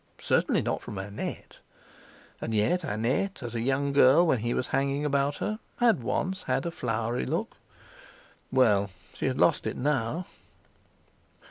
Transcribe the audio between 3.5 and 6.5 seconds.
a young girl, when he was hanging about her, had once